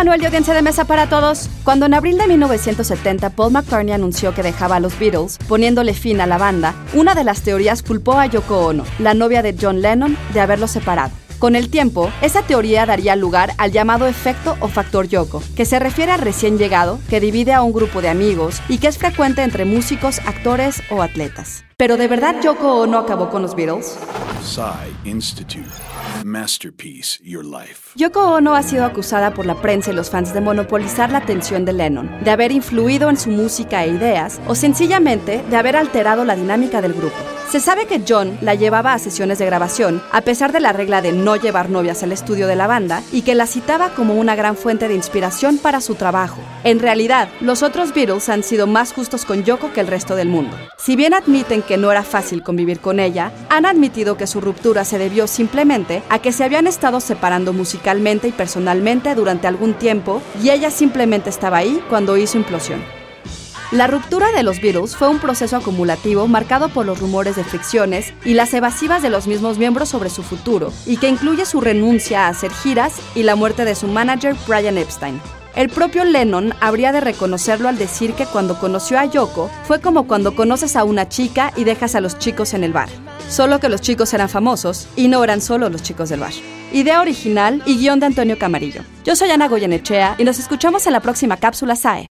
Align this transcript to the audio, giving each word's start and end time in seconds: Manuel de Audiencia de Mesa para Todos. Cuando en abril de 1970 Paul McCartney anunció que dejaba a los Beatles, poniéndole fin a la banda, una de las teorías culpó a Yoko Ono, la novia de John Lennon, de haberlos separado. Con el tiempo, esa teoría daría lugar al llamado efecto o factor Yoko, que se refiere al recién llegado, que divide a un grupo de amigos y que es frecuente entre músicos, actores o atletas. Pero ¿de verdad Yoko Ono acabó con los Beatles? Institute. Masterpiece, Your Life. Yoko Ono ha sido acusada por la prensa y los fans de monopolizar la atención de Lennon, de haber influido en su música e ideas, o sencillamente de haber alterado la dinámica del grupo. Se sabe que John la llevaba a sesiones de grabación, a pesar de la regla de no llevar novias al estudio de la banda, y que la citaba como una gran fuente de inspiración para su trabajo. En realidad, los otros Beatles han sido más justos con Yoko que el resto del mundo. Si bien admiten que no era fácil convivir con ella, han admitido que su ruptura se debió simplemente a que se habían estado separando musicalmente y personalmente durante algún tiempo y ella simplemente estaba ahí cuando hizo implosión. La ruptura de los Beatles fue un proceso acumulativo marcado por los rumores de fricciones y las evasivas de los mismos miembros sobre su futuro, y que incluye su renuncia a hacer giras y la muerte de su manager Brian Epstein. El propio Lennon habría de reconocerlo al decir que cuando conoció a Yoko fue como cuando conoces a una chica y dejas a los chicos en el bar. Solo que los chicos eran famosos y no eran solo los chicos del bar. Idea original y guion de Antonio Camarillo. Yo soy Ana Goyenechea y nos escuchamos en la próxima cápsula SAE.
Manuel 0.00 0.18
de 0.18 0.28
Audiencia 0.28 0.54
de 0.54 0.62
Mesa 0.62 0.86
para 0.86 1.10
Todos. 1.10 1.50
Cuando 1.62 1.84
en 1.84 1.92
abril 1.92 2.16
de 2.16 2.26
1970 2.26 3.28
Paul 3.28 3.52
McCartney 3.52 3.92
anunció 3.92 4.32
que 4.34 4.42
dejaba 4.42 4.76
a 4.76 4.80
los 4.80 4.98
Beatles, 4.98 5.36
poniéndole 5.46 5.92
fin 5.92 6.22
a 6.22 6.26
la 6.26 6.38
banda, 6.38 6.74
una 6.94 7.14
de 7.14 7.22
las 7.22 7.42
teorías 7.42 7.82
culpó 7.82 8.14
a 8.14 8.24
Yoko 8.24 8.68
Ono, 8.68 8.84
la 8.98 9.12
novia 9.12 9.42
de 9.42 9.54
John 9.60 9.82
Lennon, 9.82 10.16
de 10.32 10.40
haberlos 10.40 10.70
separado. 10.70 11.12
Con 11.38 11.54
el 11.54 11.68
tiempo, 11.68 12.10
esa 12.22 12.40
teoría 12.40 12.86
daría 12.86 13.14
lugar 13.14 13.52
al 13.58 13.72
llamado 13.72 14.06
efecto 14.06 14.56
o 14.60 14.68
factor 14.68 15.06
Yoko, 15.06 15.42
que 15.54 15.66
se 15.66 15.78
refiere 15.78 16.12
al 16.12 16.22
recién 16.22 16.56
llegado, 16.56 16.98
que 17.10 17.20
divide 17.20 17.52
a 17.52 17.60
un 17.60 17.74
grupo 17.74 18.00
de 18.00 18.08
amigos 18.08 18.62
y 18.70 18.78
que 18.78 18.88
es 18.88 18.96
frecuente 18.96 19.42
entre 19.42 19.66
músicos, 19.66 20.20
actores 20.20 20.82
o 20.88 21.02
atletas. 21.02 21.62
Pero 21.76 21.98
¿de 21.98 22.08
verdad 22.08 22.36
Yoko 22.42 22.80
Ono 22.80 22.98
acabó 22.98 23.28
con 23.28 23.42
los 23.42 23.54
Beatles? 23.54 23.98
Institute. 25.04 25.70
Masterpiece, 26.24 27.18
Your 27.22 27.44
Life. 27.44 27.92
Yoko 27.94 28.20
Ono 28.34 28.54
ha 28.54 28.62
sido 28.62 28.84
acusada 28.84 29.34
por 29.34 29.44
la 29.44 29.60
prensa 29.60 29.90
y 29.90 29.94
los 29.94 30.08
fans 30.08 30.32
de 30.32 30.40
monopolizar 30.40 31.10
la 31.10 31.18
atención 31.18 31.64
de 31.64 31.74
Lennon, 31.74 32.10
de 32.24 32.30
haber 32.30 32.50
influido 32.50 33.10
en 33.10 33.18
su 33.18 33.28
música 33.30 33.84
e 33.84 33.90
ideas, 33.90 34.40
o 34.46 34.54
sencillamente 34.54 35.44
de 35.50 35.56
haber 35.56 35.76
alterado 35.76 36.24
la 36.24 36.36
dinámica 36.36 36.80
del 36.80 36.94
grupo. 36.94 37.39
Se 37.50 37.58
sabe 37.58 37.86
que 37.86 38.00
John 38.08 38.38
la 38.42 38.54
llevaba 38.54 38.94
a 38.94 39.00
sesiones 39.00 39.40
de 39.40 39.46
grabación, 39.46 40.00
a 40.12 40.20
pesar 40.20 40.52
de 40.52 40.60
la 40.60 40.72
regla 40.72 41.02
de 41.02 41.10
no 41.10 41.34
llevar 41.34 41.68
novias 41.68 42.04
al 42.04 42.12
estudio 42.12 42.46
de 42.46 42.54
la 42.54 42.68
banda, 42.68 43.02
y 43.10 43.22
que 43.22 43.34
la 43.34 43.48
citaba 43.48 43.88
como 43.90 44.14
una 44.14 44.36
gran 44.36 44.56
fuente 44.56 44.86
de 44.86 44.94
inspiración 44.94 45.58
para 45.58 45.80
su 45.80 45.96
trabajo. 45.96 46.40
En 46.62 46.78
realidad, 46.78 47.28
los 47.40 47.64
otros 47.64 47.92
Beatles 47.92 48.28
han 48.28 48.44
sido 48.44 48.68
más 48.68 48.92
justos 48.92 49.24
con 49.24 49.42
Yoko 49.42 49.72
que 49.72 49.80
el 49.80 49.88
resto 49.88 50.14
del 50.14 50.28
mundo. 50.28 50.56
Si 50.78 50.94
bien 50.94 51.12
admiten 51.12 51.62
que 51.62 51.76
no 51.76 51.90
era 51.90 52.04
fácil 52.04 52.44
convivir 52.44 52.78
con 52.78 53.00
ella, 53.00 53.32
han 53.48 53.66
admitido 53.66 54.16
que 54.16 54.28
su 54.28 54.40
ruptura 54.40 54.84
se 54.84 54.98
debió 54.98 55.26
simplemente 55.26 56.04
a 56.08 56.20
que 56.20 56.30
se 56.30 56.44
habían 56.44 56.68
estado 56.68 57.00
separando 57.00 57.52
musicalmente 57.52 58.28
y 58.28 58.32
personalmente 58.32 59.16
durante 59.16 59.48
algún 59.48 59.74
tiempo 59.74 60.22
y 60.40 60.50
ella 60.50 60.70
simplemente 60.70 61.30
estaba 61.30 61.56
ahí 61.56 61.82
cuando 61.88 62.16
hizo 62.16 62.38
implosión. 62.38 62.99
La 63.72 63.86
ruptura 63.86 64.32
de 64.32 64.42
los 64.42 64.60
Beatles 64.60 64.96
fue 64.96 65.08
un 65.08 65.20
proceso 65.20 65.56
acumulativo 65.56 66.26
marcado 66.26 66.70
por 66.70 66.86
los 66.86 66.98
rumores 66.98 67.36
de 67.36 67.44
fricciones 67.44 68.12
y 68.24 68.34
las 68.34 68.52
evasivas 68.52 69.00
de 69.00 69.10
los 69.10 69.28
mismos 69.28 69.58
miembros 69.58 69.88
sobre 69.88 70.10
su 70.10 70.24
futuro, 70.24 70.72
y 70.86 70.96
que 70.96 71.08
incluye 71.08 71.46
su 71.46 71.60
renuncia 71.60 72.26
a 72.26 72.30
hacer 72.30 72.50
giras 72.50 72.94
y 73.14 73.22
la 73.22 73.36
muerte 73.36 73.64
de 73.64 73.76
su 73.76 73.86
manager 73.86 74.34
Brian 74.48 74.76
Epstein. 74.76 75.20
El 75.54 75.68
propio 75.68 76.04
Lennon 76.04 76.52
habría 76.60 76.90
de 76.90 77.00
reconocerlo 77.00 77.68
al 77.68 77.78
decir 77.78 78.14
que 78.14 78.26
cuando 78.26 78.58
conoció 78.58 78.98
a 78.98 79.04
Yoko 79.04 79.48
fue 79.62 79.80
como 79.80 80.08
cuando 80.08 80.34
conoces 80.34 80.74
a 80.74 80.82
una 80.82 81.08
chica 81.08 81.52
y 81.54 81.62
dejas 81.62 81.94
a 81.94 82.00
los 82.00 82.18
chicos 82.18 82.54
en 82.54 82.64
el 82.64 82.72
bar. 82.72 82.88
Solo 83.28 83.60
que 83.60 83.68
los 83.68 83.80
chicos 83.80 84.12
eran 84.14 84.28
famosos 84.28 84.88
y 84.96 85.06
no 85.06 85.22
eran 85.22 85.40
solo 85.40 85.68
los 85.68 85.82
chicos 85.84 86.08
del 86.08 86.20
bar. 86.20 86.32
Idea 86.72 87.00
original 87.00 87.62
y 87.66 87.76
guion 87.76 88.00
de 88.00 88.06
Antonio 88.06 88.36
Camarillo. 88.36 88.82
Yo 89.04 89.14
soy 89.14 89.30
Ana 89.30 89.46
Goyenechea 89.46 90.16
y 90.18 90.24
nos 90.24 90.40
escuchamos 90.40 90.86
en 90.86 90.92
la 90.92 91.00
próxima 91.00 91.36
cápsula 91.36 91.76
SAE. 91.76 92.08